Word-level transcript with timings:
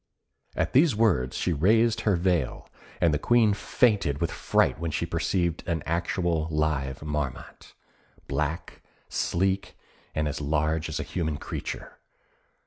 At 0.55 0.73
these 0.73 0.95
words 0.95 1.37
she 1.37 1.53
raised 1.53 2.01
her 2.01 2.15
veil, 2.15 2.67
and 2.99 3.13
the 3.13 3.19
Queen 3.19 3.53
fainted 3.53 4.19
with 4.19 4.31
fright 4.31 4.79
when 4.79 4.89
she 4.89 5.05
perceived 5.05 5.61
an 5.67 5.83
actual 5.85 6.47
live 6.49 7.03
Marmot 7.03 7.75
black, 8.27 8.81
sleek, 9.09 9.77
and 10.15 10.27
as 10.27 10.41
large 10.41 10.89
as 10.89 10.99
a 10.99 11.03
human 11.03 11.37
creature. 11.37 11.99